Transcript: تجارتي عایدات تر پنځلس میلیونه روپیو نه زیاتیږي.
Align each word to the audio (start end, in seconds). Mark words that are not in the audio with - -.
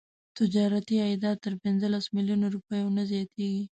تجارتي 0.37 0.95
عایدات 1.03 1.37
تر 1.45 1.53
پنځلس 1.63 2.03
میلیونه 2.15 2.47
روپیو 2.55 2.87
نه 2.97 3.03
زیاتیږي. 3.11 3.63